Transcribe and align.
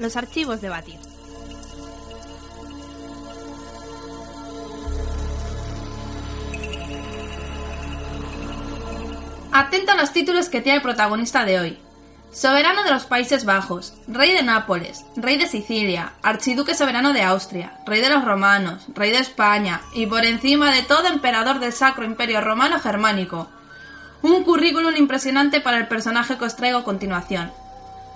los 0.00 0.16
archivos 0.16 0.60
de 0.60 0.68
Batir. 0.70 0.98
Atento 9.52 9.92
a 9.92 9.96
los 9.96 10.12
títulos 10.12 10.48
que 10.48 10.60
tiene 10.60 10.76
el 10.76 10.82
protagonista 10.82 11.44
de 11.44 11.60
hoy. 11.60 11.78
Soberano 12.32 12.84
de 12.84 12.92
los 12.92 13.04
Países 13.04 13.44
Bajos, 13.44 13.94
rey 14.06 14.32
de 14.32 14.44
Nápoles, 14.44 15.04
rey 15.16 15.36
de 15.36 15.48
Sicilia, 15.48 16.12
archiduque 16.22 16.76
soberano 16.76 17.12
de 17.12 17.22
Austria, 17.22 17.72
rey 17.84 18.00
de 18.00 18.08
los 18.08 18.24
romanos, 18.24 18.86
rey 18.94 19.10
de 19.10 19.18
España 19.18 19.80
y 19.92 20.06
por 20.06 20.24
encima 20.24 20.72
de 20.72 20.82
todo 20.82 21.08
emperador 21.08 21.58
del 21.58 21.72
Sacro 21.72 22.04
Imperio 22.04 22.40
Romano 22.40 22.78
Germánico. 22.78 23.48
Un 24.22 24.44
currículum 24.44 24.94
impresionante 24.96 25.60
para 25.60 25.78
el 25.78 25.88
personaje 25.88 26.38
que 26.38 26.44
os 26.44 26.54
traigo 26.54 26.78
a 26.78 26.84
continuación. 26.84 27.50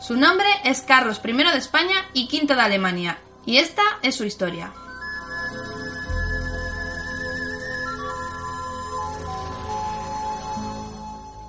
Su 0.07 0.19
nombre 0.19 0.47
es 0.65 0.83
Carlos 0.83 1.19
I 1.25 1.33
de 1.33 1.57
España 1.57 1.97
y 2.13 2.29
V 2.31 2.55
de 2.55 2.61
Alemania, 2.61 3.21
y 3.47 3.57
esta 3.57 3.83
es 4.03 4.15
su 4.15 4.25
historia. 4.25 4.71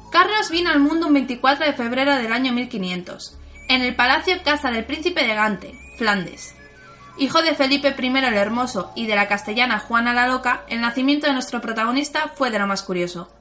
Carlos 0.09 0.49
vino 0.49 0.69
al 0.69 0.79
mundo 0.79 1.07
un 1.07 1.15
24 1.15 1.65
de 1.65 1.73
febrero 1.73 2.15
del 2.15 2.31
año 2.31 2.53
1500, 2.53 3.37
en 3.67 3.81
el 3.81 3.93
Palacio 3.93 4.41
Casa 4.45 4.71
del 4.71 4.85
Príncipe 4.85 5.27
de 5.27 5.35
Gante, 5.35 5.73
Flandes. 5.97 6.55
Hijo 7.17 7.41
de 7.41 7.55
Felipe 7.55 7.93
I 7.99 8.07
el 8.07 8.37
Hermoso 8.37 8.93
y 8.95 9.05
de 9.05 9.15
la 9.15 9.27
castellana 9.27 9.79
Juana 9.79 10.13
la 10.13 10.27
Loca, 10.27 10.63
el 10.69 10.79
nacimiento 10.79 11.27
de 11.27 11.33
nuestro 11.33 11.59
protagonista 11.59 12.31
fue 12.33 12.51
de 12.51 12.59
lo 12.59 12.67
más 12.67 12.83
curioso. 12.83 13.34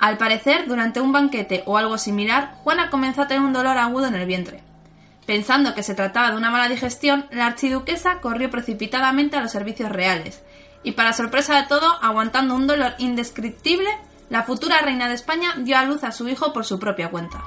Al 0.00 0.16
parecer, 0.16 0.66
durante 0.66 1.02
un 1.02 1.12
banquete 1.12 1.62
o 1.66 1.76
algo 1.76 1.98
similar, 1.98 2.54
Juana 2.62 2.88
comenzó 2.88 3.22
a 3.22 3.28
tener 3.28 3.42
un 3.42 3.52
dolor 3.52 3.76
agudo 3.76 4.06
en 4.06 4.14
el 4.14 4.26
vientre. 4.26 4.62
Pensando 5.26 5.74
que 5.74 5.82
se 5.82 5.94
trataba 5.94 6.30
de 6.30 6.38
una 6.38 6.50
mala 6.50 6.70
digestión, 6.70 7.26
la 7.30 7.46
archiduquesa 7.46 8.20
corrió 8.20 8.50
precipitadamente 8.50 9.36
a 9.36 9.42
los 9.42 9.52
servicios 9.52 9.92
reales, 9.92 10.42
y 10.82 10.92
para 10.92 11.12
sorpresa 11.12 11.60
de 11.60 11.68
todo, 11.68 12.02
aguantando 12.02 12.54
un 12.54 12.66
dolor 12.66 12.94
indescriptible, 12.96 13.90
la 14.30 14.42
futura 14.42 14.80
reina 14.80 15.06
de 15.06 15.14
España 15.14 15.52
dio 15.58 15.76
a 15.76 15.84
luz 15.84 16.02
a 16.02 16.12
su 16.12 16.28
hijo 16.28 16.54
por 16.54 16.64
su 16.64 16.78
propia 16.78 17.10
cuenta. 17.10 17.44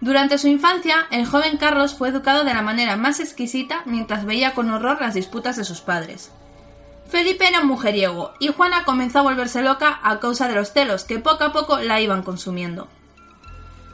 Durante 0.00 0.38
su 0.38 0.48
infancia, 0.48 1.06
el 1.10 1.26
joven 1.26 1.58
Carlos 1.58 1.94
fue 1.94 2.08
educado 2.08 2.44
de 2.44 2.54
la 2.54 2.62
manera 2.62 2.96
más 2.96 3.20
exquisita 3.20 3.82
mientras 3.84 4.24
veía 4.24 4.54
con 4.54 4.70
horror 4.70 5.00
las 5.00 5.14
disputas 5.14 5.56
de 5.56 5.64
sus 5.64 5.82
padres. 5.82 6.30
Felipe 7.08 7.46
era 7.48 7.60
un 7.60 7.68
mujeriego 7.68 8.32
y 8.40 8.48
Juana 8.48 8.84
comenzó 8.84 9.20
a 9.20 9.22
volverse 9.22 9.62
loca 9.62 10.00
a 10.02 10.18
causa 10.20 10.48
de 10.48 10.54
los 10.54 10.72
celos 10.72 11.04
que 11.04 11.18
poco 11.18 11.44
a 11.44 11.52
poco 11.52 11.78
la 11.78 12.00
iban 12.00 12.22
consumiendo. 12.22 12.88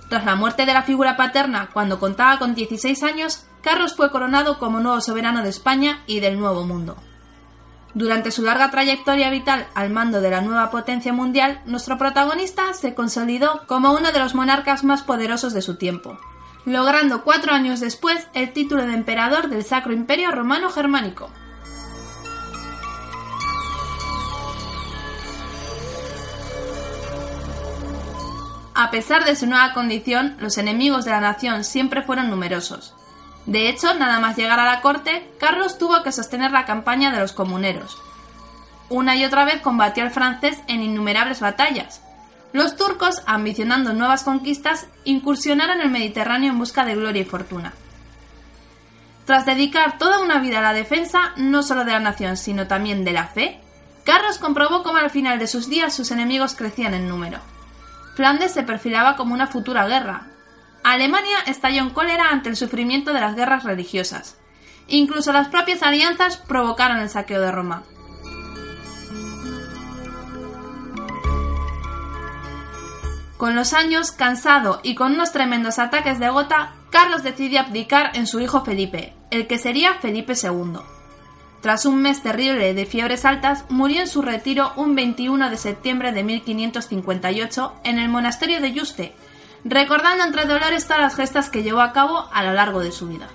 Tras 0.09 0.25
la 0.25 0.37
muerte 0.37 0.67
de 0.67 0.75
la 0.75 0.83
figura 0.83 1.17
paterna 1.17 1.71
cuando 1.73 2.01
contaba 2.01 2.39
con 2.39 2.55
16 2.55 3.03
años, 3.03 3.45
Carlos 3.63 3.95
fue 3.95 4.11
coronado 4.11 4.59
como 4.59 4.81
nuevo 4.81 5.01
soberano 5.01 5.43
de 5.43 5.51
España 5.51 6.03
y 6.07 6.21
del 6.21 6.39
Nuevo 6.39 6.65
Mundo. 6.65 6.97
Durante 7.93 8.31
su 8.31 8.43
larga 8.43 8.71
trayectoria 8.71 9.31
vital 9.31 9.67
al 9.75 9.91
mando 9.91 10.21
de 10.21 10.31
la 10.31 10.41
nueva 10.41 10.71
potencia 10.71 11.13
mundial, 11.13 11.61
nuestro 11.67 11.99
protagonista 11.99 12.73
se 12.73 12.95
consolidó 12.95 13.67
como 13.67 13.93
uno 13.93 14.13
de 14.13 14.21
los 14.21 14.35
monarcas 14.35 14.85
más 14.85 15.03
poderosos 15.03 15.53
de 15.53 15.63
su 15.63 15.77
tiempo, 15.77 16.19
logrando 16.65 17.25
cuatro 17.25 17.53
años 17.53 17.81
después 17.81 18.27
el 18.33 18.53
título 18.53 18.87
de 18.87 18.95
emperador 18.95 19.49
del 19.49 19.65
Sacro 19.65 19.93
Imperio 19.93 20.31
Romano 20.31 20.71
Germánico. 20.71 21.31
A 28.81 28.91
pesar 28.91 29.27
de 29.27 29.37
su 29.37 29.47
nueva 29.47 29.75
condición, 29.75 30.37
los 30.41 30.57
enemigos 30.57 31.05
de 31.05 31.11
la 31.11 31.21
nación 31.21 31.65
siempre 31.65 32.03
fueron 32.03 32.31
numerosos, 32.31 32.95
de 33.47 33.69
hecho, 33.69 33.95
nada 33.95 34.21
más 34.21 34.37
llegar 34.37 34.61
a 34.61 34.65
la 34.65 34.81
corte, 34.81 35.29
Carlos 35.39 35.77
tuvo 35.77 36.03
que 36.03 36.13
sostener 36.13 36.53
la 36.53 36.67
campaña 36.67 37.11
de 37.11 37.19
los 37.19 37.33
comuneros. 37.33 37.99
Una 38.89 39.17
y 39.17 39.25
otra 39.25 39.45
vez 39.45 39.61
combatió 39.61 40.05
al 40.05 40.11
francés 40.11 40.59
en 40.69 40.83
innumerables 40.83 41.41
batallas. 41.41 42.03
Los 42.53 42.77
turcos, 42.77 43.23
ambicionando 43.27 43.93
nuevas 43.93 44.25
conquistas, 44.25 44.87
incursionaron 45.05 45.81
el 45.81 45.91
Mediterráneo 45.91 46.51
en 46.51 46.59
busca 46.59 46.85
de 46.85 46.95
gloria 46.97 47.23
y 47.23 47.25
fortuna. 47.25 47.73
Tras 49.25 49.47
dedicar 49.47 49.99
toda 49.99 50.21
una 50.21 50.39
vida 50.39 50.59
a 50.59 50.63
la 50.63 50.73
defensa 50.73 51.33
no 51.37 51.63
solo 51.63 51.85
de 51.85 51.93
la 51.93 52.01
nación, 52.01 52.37
sino 52.37 52.67
también 52.67 53.05
de 53.05 53.13
la 53.13 53.27
fe, 53.27 53.61
Carlos 54.05 54.39
comprobó 54.39 54.83
cómo 54.83 54.99
al 54.99 55.11
final 55.11 55.39
de 55.39 55.47
sus 55.47 55.69
días 55.69 55.95
sus 55.95 56.11
enemigos 56.11 56.55
crecían 56.55 56.95
en 56.95 57.09
número. 57.09 57.39
Flandes 58.21 58.53
se 58.53 58.65
perfilaba 58.65 59.17
como 59.17 59.33
una 59.33 59.47
futura 59.47 59.87
guerra, 59.87 60.27
Alemania 60.85 61.39
estalló 61.47 61.81
en 61.81 61.89
cólera 61.89 62.29
ante 62.29 62.51
el 62.51 62.57
sufrimiento 62.57 63.15
de 63.15 63.21
las 63.23 63.35
guerras 63.35 63.65
religiosas. 63.65 64.37
Incluso 64.89 65.33
las 65.33 65.49
propias 65.49 65.83
alianzas 65.83 66.37
provocaron 66.37 66.99
el 66.99 67.09
saqueo 67.09 67.41
de 67.41 67.51
Roma. 67.51 67.83
Con 73.39 73.57
los 73.57 73.73
años, 73.73 74.13
cansado 74.13 74.81
y 74.83 74.95
con 74.95 75.15
unos 75.15 75.33
tremendos 75.33 75.79
ataques 75.79 76.19
de 76.19 76.29
gota, 76.29 76.75
Carlos 76.91 77.23
decidió 77.23 77.61
abdicar 77.61 78.15
en 78.19 78.27
su 78.27 78.39
hijo 78.41 78.67
Felipe, 78.67 79.15
el 79.31 79.47
que 79.47 79.57
sería 79.57 79.95
Felipe 79.95 80.35
II. 80.35 81.00
Tras 81.61 81.85
un 81.85 82.01
mes 82.01 82.23
terrible 82.23 82.73
de 82.73 82.87
fiebres 82.87 83.25
altas, 83.25 83.65
murió 83.69 84.01
en 84.01 84.09
su 84.09 84.23
retiro 84.23 84.73
un 84.77 84.95
21 84.95 85.51
de 85.51 85.57
septiembre 85.59 86.13
de 86.13 86.25
1558 86.25 87.75
en 87.85 87.99
el 87.99 88.09
monasterio 88.09 88.61
de 88.61 88.73
Yuste, 88.73 89.13
recordando 89.65 90.25
entre 90.25 90.47
dolores 90.47 90.85
todas 90.85 91.03
las 91.03 91.17
gestas 91.17 91.51
que 91.51 91.63
llevó 91.63 91.83
a 91.83 91.93
cabo 91.93 92.29
a 92.33 92.43
lo 92.45 92.55
largo 92.55 92.81
de 92.81 92.93
su 92.93 93.09
vida. 93.09 93.29